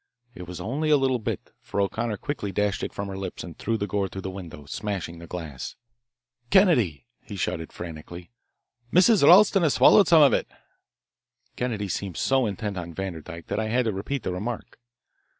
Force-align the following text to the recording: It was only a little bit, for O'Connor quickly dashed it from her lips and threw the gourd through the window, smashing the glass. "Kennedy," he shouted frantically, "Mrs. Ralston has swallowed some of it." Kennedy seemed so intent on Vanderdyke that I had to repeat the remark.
It 0.33 0.47
was 0.47 0.59
only 0.59 0.89
a 0.89 0.97
little 0.97 1.19
bit, 1.19 1.51
for 1.61 1.79
O'Connor 1.79 2.17
quickly 2.17 2.51
dashed 2.51 2.81
it 2.81 2.91
from 2.91 3.07
her 3.07 3.15
lips 3.19 3.43
and 3.43 3.55
threw 3.55 3.77
the 3.77 3.85
gourd 3.85 4.11
through 4.11 4.23
the 4.23 4.31
window, 4.31 4.65
smashing 4.65 5.19
the 5.19 5.27
glass. 5.27 5.75
"Kennedy," 6.49 7.05
he 7.19 7.35
shouted 7.35 7.71
frantically, 7.71 8.31
"Mrs. 8.91 9.21
Ralston 9.23 9.61
has 9.61 9.75
swallowed 9.75 10.07
some 10.07 10.23
of 10.23 10.33
it." 10.33 10.47
Kennedy 11.55 11.87
seemed 11.87 12.17
so 12.17 12.47
intent 12.47 12.77
on 12.79 12.95
Vanderdyke 12.95 13.45
that 13.45 13.59
I 13.59 13.67
had 13.67 13.85
to 13.85 13.91
repeat 13.93 14.23
the 14.23 14.33
remark. 14.33 14.79